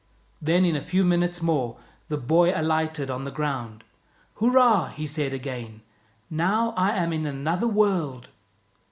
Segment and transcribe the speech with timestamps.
[0.41, 3.83] Then in a few minutes more the boy alighted on the ground.
[4.37, 5.83] "Hurrah!" he said again.
[6.27, 8.29] "Now I am in another world."